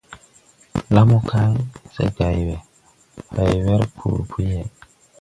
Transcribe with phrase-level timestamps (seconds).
[0.95, 1.53] La mo kay,
[1.95, 2.57] se gày we,
[3.35, 4.67] hay wer koo po yeʼe.